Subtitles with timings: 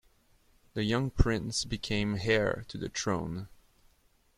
[0.73, 3.49] The young prince became heir to the throne.